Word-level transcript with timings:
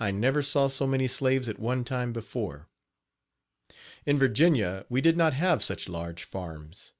I 0.00 0.12
never 0.12 0.42
saw 0.42 0.68
so 0.68 0.86
many 0.86 1.06
slaves 1.06 1.46
at 1.46 1.58
one 1.58 1.84
time 1.84 2.14
before. 2.14 2.70
In 4.06 4.18
Virginia 4.18 4.86
we 4.88 5.02
did 5.02 5.14
not 5.18 5.34
have 5.34 5.62
such 5.62 5.90
large 5.90 6.24
farms. 6.24 6.94